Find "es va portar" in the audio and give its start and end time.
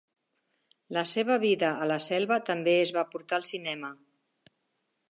2.87-3.41